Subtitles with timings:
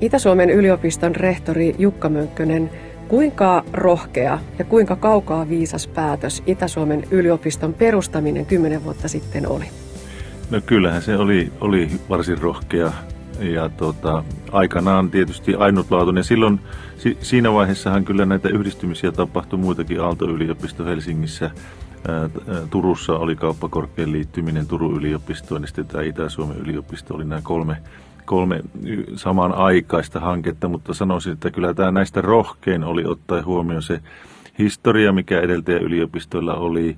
[0.00, 2.70] Itä-Suomen yliopiston rehtori Jukka Mönkkönen,
[3.08, 9.64] kuinka rohkea ja kuinka kaukaa viisas päätös Itä-Suomen yliopiston perustaminen kymmenen vuotta sitten oli?
[10.50, 12.92] No kyllähän se oli, oli varsin rohkea
[13.40, 16.24] ja tota, aikanaan tietysti ainutlaatuinen.
[16.24, 16.60] Silloin
[16.98, 21.50] si, siinä vaiheessahan kyllä näitä yhdistymisiä tapahtui muitakin Aalto-yliopisto Helsingissä.
[22.70, 27.76] Turussa oli kauppakorkean liittyminen Turun yliopistoon ja sitten tämä Itä-Suomen yliopisto oli nämä kolme,
[28.30, 28.60] kolme
[29.16, 34.00] samaan aikaista hanketta, mutta sanoisin, että kyllä tämä näistä rohkein oli ottaa huomioon se
[34.58, 36.96] historia, mikä edeltäjä yliopistoilla oli,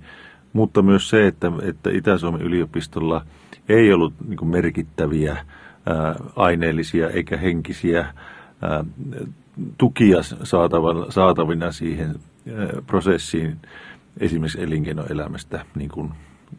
[0.53, 3.27] mutta myös se, että, että Itä-Suomen yliopistolla
[3.69, 8.15] ei ollut niin merkittäviä ää, aineellisia eikä henkisiä
[8.63, 8.85] ää,
[9.79, 10.19] tukia
[11.09, 12.15] saatavina siihen
[12.87, 13.57] prosessiin
[14.21, 16.11] esimerkiksi elinkeinoelämästä, niin kuin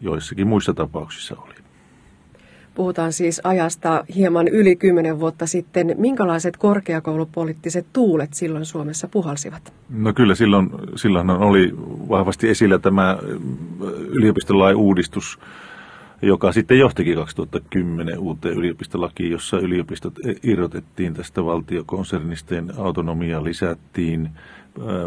[0.01, 1.62] joissakin muissa tapauksissa oli.
[2.75, 5.95] Puhutaan siis ajasta hieman yli kymmenen vuotta sitten.
[5.97, 9.73] Minkälaiset korkeakoulupoliittiset tuulet silloin Suomessa puhalsivat?
[9.89, 11.73] No kyllä silloin, silloin oli
[12.09, 13.17] vahvasti esillä tämä
[14.09, 15.39] yliopistolain uudistus,
[16.23, 24.29] joka sitten johtikin 2010 uuteen yliopistolakiin, jossa yliopistot irrotettiin tästä valtiokonsernista, autonomia lisättiin,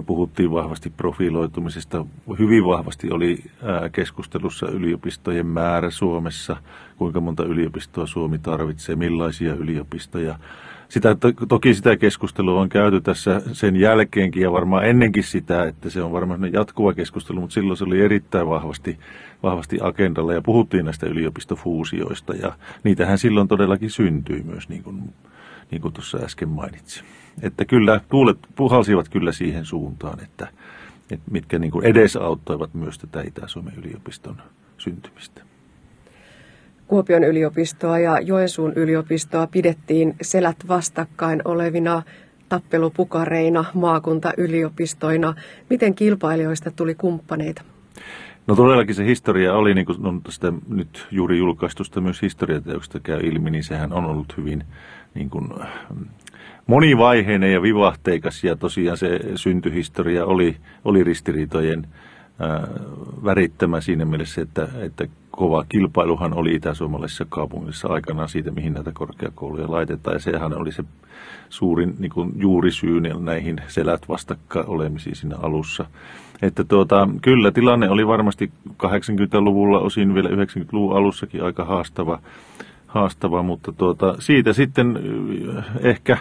[0.06, 2.06] puhuttiin vahvasti profiloitumisesta.
[2.38, 3.38] Hyvin vahvasti oli
[3.92, 6.56] keskustelussa yliopistojen määrä Suomessa,
[6.96, 10.38] kuinka monta yliopistoa Suomi tarvitsee, millaisia yliopistoja.
[10.88, 11.16] Sitä,
[11.48, 16.12] toki sitä keskustelua on käyty tässä sen jälkeenkin ja varmaan ennenkin sitä, että se on
[16.12, 18.98] varmaan jatkuva keskustelu, mutta silloin se oli erittäin vahvasti,
[19.42, 22.52] vahvasti agendalla ja puhuttiin näistä yliopistofuusioista ja
[22.84, 25.14] niitähän silloin todellakin syntyi myös, niin kuin,
[25.70, 27.04] niin kuin tuossa äsken mainitsin.
[27.42, 30.48] Että kyllä tuulet puhalsivat kyllä siihen suuntaan, että,
[31.10, 34.36] että mitkä niin kuin edesauttoivat myös tätä Itä-Suomen yliopiston
[34.78, 35.55] syntymistä.
[36.86, 42.02] Kuopion yliopistoa ja Joensuun yliopistoa pidettiin selät vastakkain olevina
[42.48, 45.34] tappelupukareina, maakuntayliopistoina.
[45.70, 47.62] Miten kilpailijoista tuli kumppaneita?
[48.46, 53.20] No todellakin se historia oli, niin kuin on tästä nyt juuri julkaistusta myös historiateoksesta käy
[53.20, 54.64] ilmi, niin sehän on ollut hyvin
[55.14, 55.48] niin kuin,
[56.66, 61.86] monivaiheinen ja vivahteikas ja tosiaan se syntyhistoria oli, oli ristiriitojen
[62.38, 62.68] ää,
[63.24, 69.70] värittämä siinä mielessä, että, että kova kilpailuhan oli itä-suomalaisessa kaupungissa aikanaan siitä, mihin näitä korkeakouluja
[69.70, 70.14] laitetaan.
[70.14, 70.84] Ja sehän oli se
[71.48, 75.84] suurin niin kuin juurisyy näihin selät vastakka olemisiin siinä alussa.
[76.42, 82.18] Että tuota, kyllä tilanne oli varmasti 80-luvulla, osin vielä 90-luvun alussakin aika haastava,
[82.86, 84.98] haastava mutta tuota, siitä sitten
[85.80, 86.18] ehkä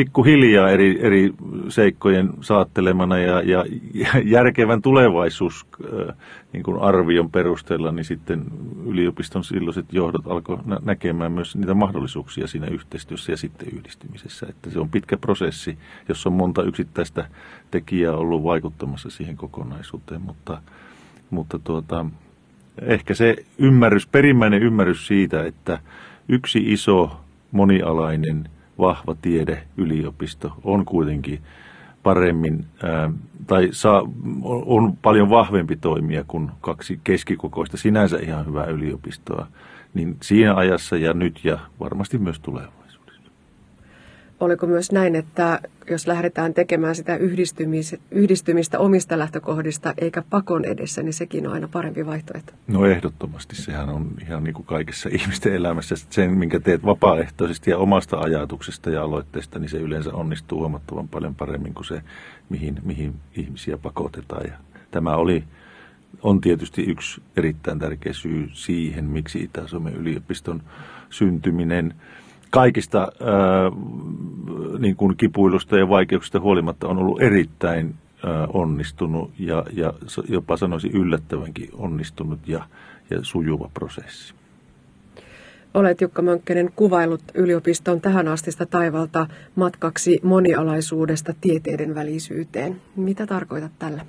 [0.00, 1.32] pikkuhiljaa eri, eri
[1.68, 3.64] seikkojen saattelemana ja, ja,
[4.36, 6.16] järkevän tulevaisuus äh,
[6.52, 8.44] niin kuin arvion perusteella, niin sitten
[8.86, 14.46] yliopiston silloiset johdot alkoi näkemään myös niitä mahdollisuuksia siinä yhteistyössä ja sitten yhdistymisessä.
[14.50, 15.78] Että se on pitkä prosessi,
[16.08, 17.28] jossa on monta yksittäistä
[17.70, 20.62] tekijää ollut vaikuttamassa siihen kokonaisuuteen, mutta,
[21.30, 22.06] mutta tuota,
[22.82, 25.78] ehkä se ymmärrys, perimmäinen ymmärrys siitä, että
[26.28, 27.20] yksi iso
[27.52, 28.48] monialainen–
[28.80, 31.40] vahva tiede, yliopisto on kuitenkin
[32.02, 33.10] paremmin ää,
[33.46, 34.02] tai saa,
[34.42, 39.46] on paljon vahvempi toimija kuin kaksi keskikokoista sinänsä ihan hyvää yliopistoa,
[39.94, 42.79] niin siinä ajassa ja nyt ja varmasti myös tulevaisuudessa
[44.40, 47.18] oliko myös näin, että jos lähdetään tekemään sitä
[48.10, 52.52] yhdistymistä omista lähtökohdista eikä pakon edessä, niin sekin on aina parempi vaihtoehto?
[52.66, 53.56] No ehdottomasti.
[53.56, 55.94] Sehän on ihan niin kuin kaikessa ihmisten elämässä.
[56.10, 61.34] Sen, minkä teet vapaaehtoisesti ja omasta ajatuksesta ja aloitteesta, niin se yleensä onnistuu huomattavan paljon
[61.34, 62.02] paremmin kuin se,
[62.48, 64.46] mihin, mihin ihmisiä pakotetaan.
[64.46, 64.54] Ja
[64.90, 65.44] tämä oli,
[66.22, 70.62] on tietysti yksi erittäin tärkeä syy siihen, miksi Itä-Suomen yliopiston
[71.10, 71.94] syntyminen–
[72.50, 73.08] kaikista ää,
[74.78, 77.94] niin kuin kipuilusta ja vaikeuksista huolimatta on ollut erittäin
[78.26, 79.92] ää, onnistunut ja, ja
[80.28, 82.64] jopa sanoisin yllättävänkin onnistunut ja,
[83.10, 84.34] ja sujuva prosessi.
[85.74, 92.80] Olet Jukka Mönkkänen kuvailut yliopiston tähän astista taivalta matkaksi monialaisuudesta tieteiden välisyyteen.
[92.96, 94.06] Mitä tarkoitat tällä?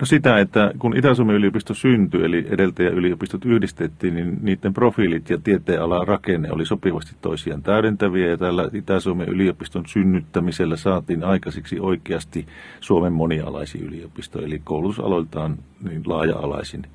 [0.00, 6.08] No sitä, että kun Itä-Suomen yliopisto syntyi, eli edeltäjäyliopistot yhdistettiin, niin niiden profiilit ja tieteenalan
[6.08, 8.28] rakenne oli sopivasti toisiaan täydentäviä.
[8.28, 12.46] Ja tällä Itä-Suomen yliopiston synnyttämisellä saatiin aikaiseksi oikeasti
[12.80, 15.58] Suomen monialaisin yliopisto, eli koulutusaloiltaan
[15.88, 16.86] niin laaja-alaisin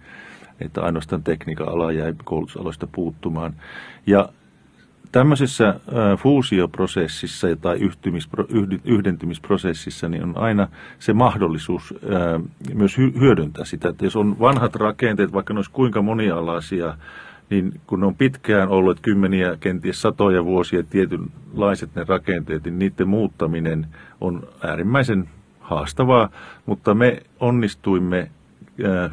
[0.60, 3.54] että ainoastaan tekniikan ala jäi koulutusaloista puuttumaan.
[4.08, 4.30] Ja
[5.12, 5.80] tämmöisessä
[6.18, 7.80] fuusioprosessissa tai
[8.86, 10.68] yhdentymisprosessissa niin on aina
[11.00, 11.94] se mahdollisuus
[12.74, 16.98] myös hyödyntää sitä, että jos on vanhat rakenteet, vaikka ne olisi kuinka monialaisia,
[17.50, 23.08] niin kun ne on pitkään ollut kymmeniä, kenties satoja vuosia tietynlaiset ne rakenteet, niin niiden
[23.08, 23.88] muuttaminen
[24.22, 26.30] on äärimmäisen haastavaa,
[26.66, 28.32] mutta me onnistuimme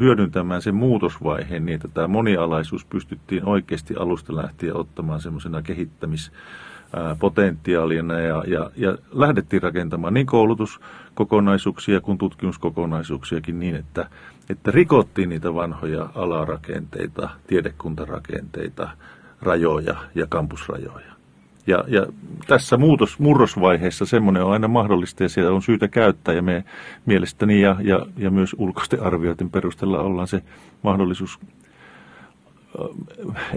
[0.00, 8.44] hyödyntämään sen muutosvaiheen niin, että tämä monialaisuus pystyttiin oikeasti alusta lähtien ottamaan semmoisena kehittämispotentiaalina ja,
[8.46, 14.10] ja, ja lähdettiin rakentamaan niin koulutuskokonaisuuksia kuin tutkimuskokonaisuuksiakin niin, että,
[14.50, 18.88] että rikottiin niitä vanhoja alarakenteita, tiedekuntarakenteita,
[19.42, 21.13] rajoja ja kampusrajoja.
[21.66, 22.06] Ja, ja
[22.46, 26.64] tässä muutos, murrosvaiheessa semmoinen on aina mahdollista ja siellä on syytä käyttää ja me
[27.06, 30.42] mielestäni ja, ja, ja myös ulkoisten arvioiden perusteella ollaan se
[30.82, 31.38] mahdollisuus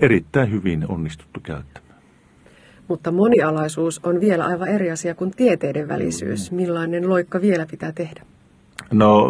[0.02, 2.02] erittäin hyvin onnistuttu käyttämään.
[2.88, 6.52] Mutta monialaisuus on vielä aivan eri asia kuin tieteiden välisyys.
[6.52, 6.56] Mm.
[6.56, 8.22] Millainen loikka vielä pitää tehdä?
[8.92, 9.28] No,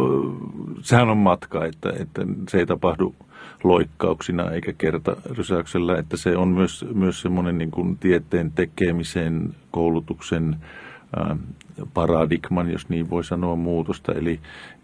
[0.81, 3.15] sehän on matka, että, että se ei tapahdu
[3.63, 10.55] loikkauksina eikä kerta rysäyksellä, että se on myös, myös semmoinen niin kuin tieteen tekemisen, koulutuksen
[11.15, 11.37] ää,
[11.93, 14.11] paradigman, jos niin voi sanoa, muutosta.
[14.11, 14.39] Eli,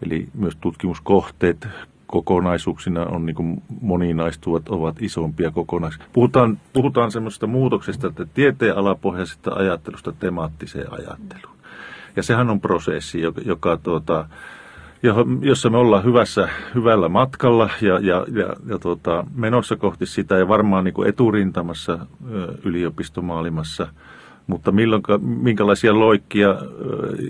[0.06, 1.68] eli myös tutkimuskohteet
[2.06, 6.10] kokonaisuuksina on niin kuin moninaistuvat, ovat isompia kokonaisuuksia.
[6.12, 11.56] Puhutaan, puhutaan semmoisesta muutoksesta, että tieteen alapohjaisesta ajattelusta temaattiseen ajatteluun.
[12.16, 14.28] Ja sehän on prosessi, joka, joka tuota,
[15.40, 20.48] jossa me ollaan hyvässä, hyvällä matkalla ja, ja, ja, ja tuota, menossa kohti sitä ja
[20.48, 21.98] varmaan niin kuin eturintamassa
[22.64, 23.86] yliopistomaailmassa.
[24.46, 26.56] Mutta milloin, minkälaisia loikkia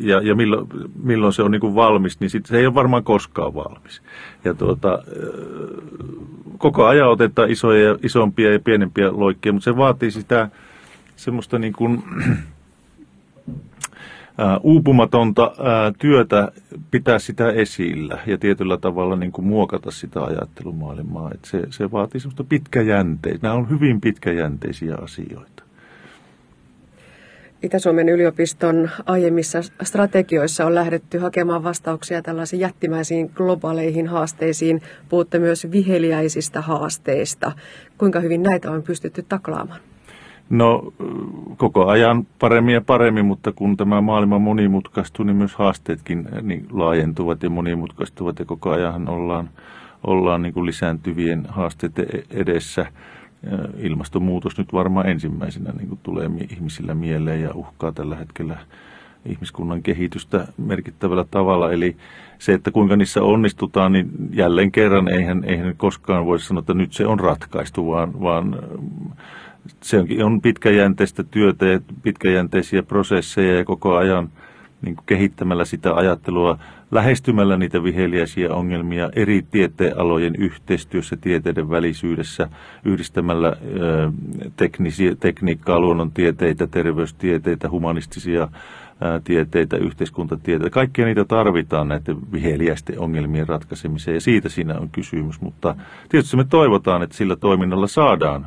[0.01, 0.67] ja, ja milloin,
[1.03, 4.03] milloin se on niin kuin valmis, niin sit se ei ole varmaan koskaan valmis.
[4.45, 4.99] Ja tuota,
[6.59, 10.49] koko ajan otetaan isoja, isompia ja pienempiä loikkia, mutta se vaatii sitä
[11.17, 12.03] semmoista niin kuin,
[14.63, 15.53] uupumatonta
[15.99, 16.53] työtä
[16.91, 21.31] pitää sitä esillä ja tietyllä tavalla niin kuin muokata sitä ajattelumaailmaa.
[21.35, 23.47] Että se, se vaatii semmoista pitkäjänteistä.
[23.47, 25.65] Nämä on hyvin pitkäjänteisiä asioita.
[27.63, 34.83] Itä-Suomen yliopiston aiemmissa strategioissa on lähdetty hakemaan vastauksia tällaisiin jättimäisiin globaaleihin haasteisiin.
[35.09, 37.53] Puhutte myös viheliäisistä haasteista.
[37.99, 39.81] Kuinka hyvin näitä on pystytty taklaamaan?
[40.51, 40.93] No
[41.57, 46.67] koko ajan paremmin ja paremmin, mutta kun tämä maailma monimutkaistuu, niin myös haasteetkin eh, niin
[46.73, 49.51] laajentuvat ja monimutkaistuvat ja koko ajan ollaan,
[50.05, 52.87] ollaan niin kuin lisääntyvien haasteiden e-, edessä.
[53.79, 58.57] Ilmastonmuutos nyt varmaan ensimmäisenä niin kuin tulee ihmisillä mieleen ja uhkaa tällä hetkellä
[59.27, 61.73] ihmiskunnan kehitystä merkittävällä tavalla.
[61.73, 61.97] Eli
[62.39, 66.93] se, että kuinka niissä onnistutaan, niin jälleen kerran eihän, eihän koskaan voi sanoa, että nyt
[66.93, 68.57] se on ratkaistu, vaan, vaan
[69.81, 74.31] se on pitkäjänteistä työtä ja pitkäjänteisiä prosesseja ja koko ajan
[74.83, 76.59] niin kuin kehittämällä sitä ajattelua,
[76.91, 82.49] lähestymällä niitä viheliäisiä ongelmia eri tieteenalojen yhteistyössä, tieteiden välisyydessä,
[82.85, 84.13] yhdistämällä ö,
[84.57, 90.75] teknisiä, tekniikkaa, luonnontieteitä, terveystieteitä, humanistisia ö, tieteitä, yhteiskuntatieteitä.
[90.75, 95.41] Kaikkia niitä tarvitaan näiden viheliäisten ongelmien ratkaisemiseen ja siitä siinä on kysymys.
[95.41, 95.77] Mutta
[96.09, 98.47] tietysti me toivotaan, että sillä toiminnalla saadaan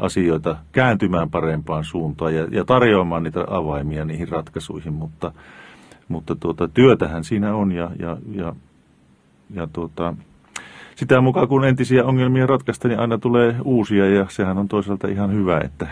[0.00, 5.32] asioita kääntymään parempaan suuntaan ja, ja tarjoamaan niitä avaimia niihin ratkaisuihin, mutta,
[6.08, 8.54] mutta tuota, työtähän siinä on ja, ja, ja,
[9.54, 10.14] ja tuota,
[10.96, 15.32] sitä mukaan kun entisiä ongelmia ratkaista, niin aina tulee uusia ja sehän on toisaalta ihan
[15.32, 15.88] hyvä, että,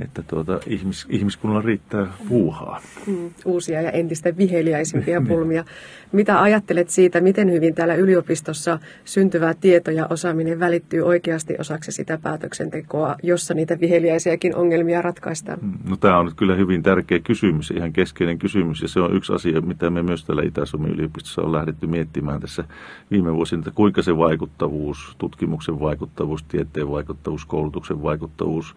[0.00, 2.80] että tuota, ihmis, ihmiskunnalla riittää puuhaa.
[3.06, 5.28] Mm, uusia ja entistä viheliäisimpiä niin.
[5.28, 5.64] pulmia.
[6.12, 12.18] Mitä ajattelet siitä, miten hyvin täällä yliopistossa syntyvää tieto ja osaaminen välittyy oikeasti osaksi sitä
[12.22, 15.58] päätöksentekoa, jossa niitä viheliäisiäkin ongelmia ratkaistaan?
[15.62, 19.32] Mm, no tämä on kyllä hyvin tärkeä kysymys, ihan keskeinen kysymys ja se on yksi
[19.32, 22.64] asia, mitä me myös täällä Itä-Suomen yliopistossa on lähdetty miettimään tässä
[23.10, 28.76] viime vuosina, että kuinka se vaikuttavuus, tutkimuksen vaikuttavuus, tieteen vaikuttavuus, koulutuksen vaikuttavuus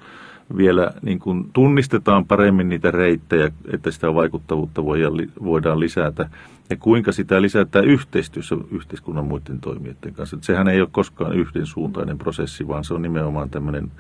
[0.57, 4.85] vielä niin kuin tunnistetaan paremmin niitä reittejä, että sitä vaikuttavuutta
[5.43, 6.29] voidaan lisätä.
[6.69, 10.35] Ja kuinka sitä lisätään yhteistyössä yhteiskunnan muiden toimijoiden kanssa.
[10.35, 13.91] Että sehän ei ole koskaan yhdensuuntainen prosessi, vaan se on nimenomaan tämmöinen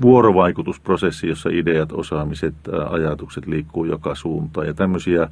[0.00, 2.54] vuorovaikutusprosessi, jossa ideat, osaamiset,
[2.90, 4.66] ajatukset liikkuu joka suuntaan.
[4.66, 5.28] Ja tämmöisiä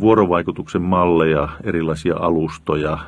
[0.00, 2.98] vuorovaikutuksen malleja, erilaisia alustoja,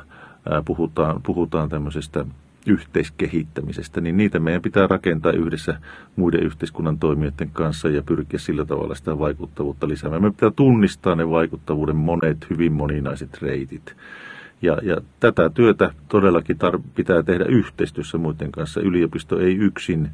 [0.65, 2.25] puhutaan, puhutaan tämmöisestä
[2.67, 5.77] yhteiskehittämisestä, niin niitä meidän pitää rakentaa yhdessä
[6.15, 10.21] muiden yhteiskunnan toimijoiden kanssa ja pyrkiä sillä tavalla sitä vaikuttavuutta lisäämään.
[10.21, 13.95] Me pitää tunnistaa ne vaikuttavuuden monet, hyvin moninaiset reitit.
[14.61, 18.81] Ja, ja tätä työtä todellakin tar- pitää tehdä yhteistyössä muiden kanssa.
[18.81, 20.09] Yliopisto ei yksin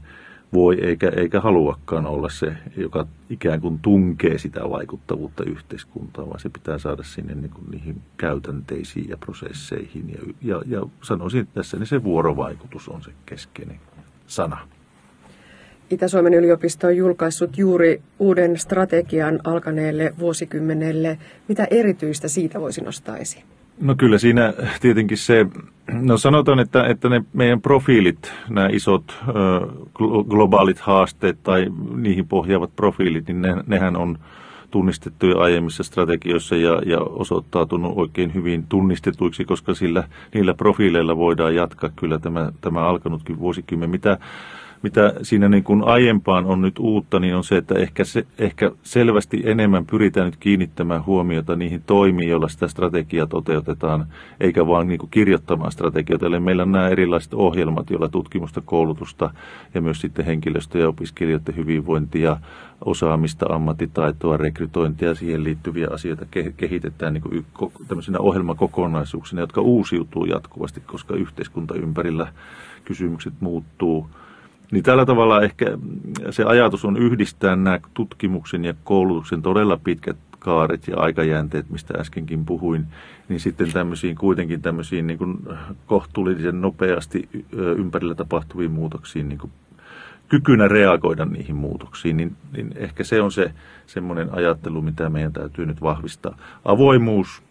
[0.53, 6.49] voi eikä, eikä haluakaan olla se, joka ikään kuin tunkee sitä vaikuttavuutta yhteiskuntaan, vaan se
[6.49, 10.09] pitää saada sinne niin kuin niihin käytänteisiin ja prosesseihin.
[10.09, 13.79] Ja, ja, ja sanoisin, että tässä niin se vuorovaikutus on se keskeinen
[14.27, 14.67] sana.
[15.89, 21.17] Itä-Suomen yliopisto on julkaissut juuri uuden strategian alkaneelle vuosikymmenelle.
[21.47, 23.58] Mitä erityistä siitä voisi nostaa esiin?
[23.81, 25.45] No kyllä siinä tietenkin se,
[25.91, 29.31] no sanotaan, että, että ne meidän profiilit, nämä isot ö,
[30.29, 34.19] globaalit haasteet tai niihin pohjaavat profiilit, niin ne, nehän on
[34.71, 41.55] tunnistettu jo aiemmissa strategioissa ja, ja osoittautunut oikein hyvin tunnistetuiksi, koska sillä, niillä profiileilla voidaan
[41.55, 43.89] jatkaa kyllä tämä, tämä alkanutkin vuosikymmen.
[43.89, 44.17] Mitä
[44.81, 48.71] mitä siinä niin kuin aiempaan on nyt uutta, niin on se, että ehkä, se, ehkä
[48.83, 54.05] selvästi enemmän pyritään nyt kiinnittämään huomiota niihin toimiin, joilla sitä strategiaa toteutetaan,
[54.39, 56.25] eikä vaan niin kuin kirjoittamaan strategioita.
[56.25, 59.33] Eli meillä on nämä erilaiset ohjelmat, joilla tutkimusta, koulutusta
[59.73, 62.37] ja myös sitten henkilöstö- ja opiskelijoiden hyvinvointia,
[62.85, 66.25] osaamista, ammattitaitoa, rekrytointia ja siihen liittyviä asioita
[66.57, 67.45] kehitetään niin kuin
[67.87, 72.27] tämmöisenä ohjelmakokonaisuuksina, jotka uusiutuu jatkuvasti, koska yhteiskunta ympärillä
[72.85, 74.09] kysymykset muuttuu–
[74.71, 75.65] niin tällä tavalla ehkä
[76.29, 82.45] se ajatus on yhdistää nämä tutkimuksen ja koulutuksen todella pitkät kaaret ja aikajänteet, mistä äskenkin
[82.45, 82.85] puhuin,
[83.29, 85.37] niin sitten tämmöisiin kuitenkin tämmöisiin niin kuin
[85.85, 89.51] kohtuullisen nopeasti ympärillä tapahtuviin muutoksiin niin kuin
[90.29, 93.53] kykynä reagoida niihin muutoksiin, niin, niin ehkä se on se
[93.85, 96.37] semmoinen ajattelu, mitä meidän täytyy nyt vahvistaa.
[96.65, 97.43] Avoimuus,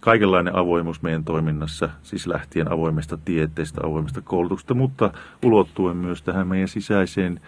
[0.00, 5.12] kaikenlainen avoimuus meidän toiminnassa, siis lähtien avoimesta tieteestä, avoimesta koulutuksesta, mutta
[5.44, 7.40] ulottuen myös tähän meidän sisäiseen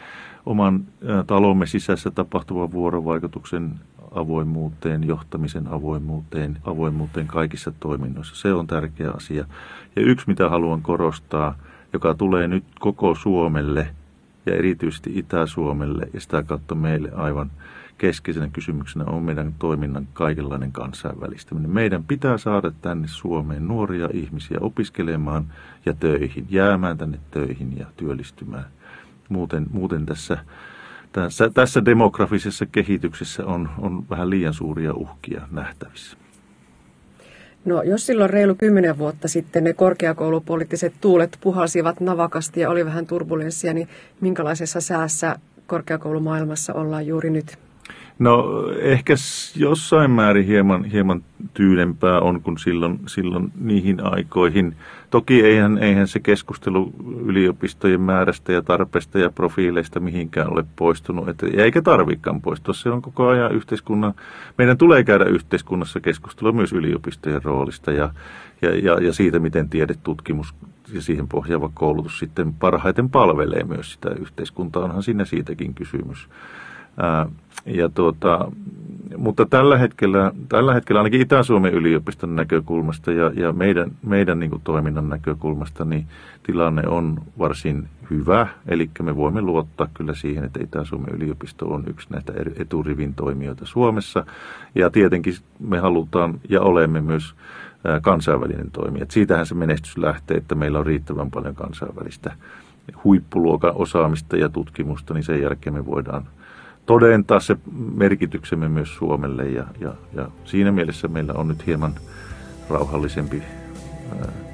[0.46, 0.84] oman
[1.26, 3.70] talomme sisässä tapahtuvan vuorovaikutuksen
[4.10, 8.36] avoimuuteen, johtamisen avoimuuteen, avoimuuteen kaikissa toiminnoissa.
[8.36, 9.44] Se on tärkeä asia.
[9.96, 11.54] Ja yksi, mitä haluan korostaa,
[11.92, 13.88] joka tulee nyt koko Suomelle
[14.46, 17.50] ja erityisesti Itä-Suomelle ja sitä kautta meille aivan–
[17.98, 21.70] keskeisenä kysymyksenä on meidän toiminnan kaikenlainen kansainvälistäminen.
[21.70, 25.46] Meidän pitää saada tänne Suomeen nuoria ihmisiä opiskelemaan
[25.86, 28.64] ja töihin, jäämään tänne töihin ja työllistymään.
[29.28, 30.38] Muuten, muuten tässä,
[31.12, 36.16] tässä, tässä demografisessa kehityksessä on, on vähän liian suuria uhkia nähtävissä.
[37.64, 43.06] No jos silloin reilu kymmenen vuotta sitten ne korkeakoulupoliittiset tuulet puhalsivat navakasti ja oli vähän
[43.06, 43.88] turbulenssia, niin
[44.20, 47.58] minkälaisessa säässä korkeakoulumaailmassa ollaan juuri nyt?
[48.22, 49.14] No ehkä
[49.56, 51.22] jossain määrin hieman, hieman
[51.54, 54.76] tyydempää on kuin silloin, silloin niihin aikoihin.
[55.10, 56.92] Toki eihän, eihän se keskustelu
[57.24, 62.74] yliopistojen määrästä ja tarpeesta ja profiileista mihinkään ole poistunut, et, eikä tarvikaan poistua.
[62.74, 64.14] Se on koko ajan yhteiskunnan,
[64.58, 68.10] meidän tulee käydä yhteiskunnassa keskustelua myös yliopistojen roolista ja,
[68.62, 70.54] ja, ja, ja siitä, miten tiedetutkimus
[70.92, 74.84] ja siihen pohjaava koulutus sitten parhaiten palvelee myös sitä yhteiskuntaa.
[74.84, 76.28] Onhan siinä siitäkin kysymys.
[77.66, 78.52] Ja tuota,
[79.16, 84.62] mutta tällä hetkellä, tällä hetkellä ainakin Itä-Suomen yliopiston näkökulmasta ja, ja meidän, meidän niin kuin
[84.64, 86.06] toiminnan näkökulmasta niin
[86.42, 88.46] tilanne on varsin hyvä.
[88.68, 94.26] Eli me voimme luottaa kyllä siihen, että Itä-Suomen yliopisto on yksi näitä eturivin toimijoita Suomessa.
[94.74, 97.34] Ja tietenkin me halutaan ja olemme myös
[98.02, 99.06] kansainvälinen toimija.
[99.08, 102.32] Siitähän se menestys lähtee, että meillä on riittävän paljon kansainvälistä
[103.04, 106.22] huippuluokan osaamista ja tutkimusta, niin sen jälkeen me voidaan–
[106.86, 107.56] todentaa se
[107.94, 111.94] merkityksemme myös Suomelle ja, ja, ja siinä mielessä meillä on nyt hieman
[112.70, 113.42] rauhallisempi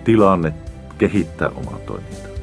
[0.04, 0.54] tilanne
[0.98, 2.37] kehittää omaa toimintaa.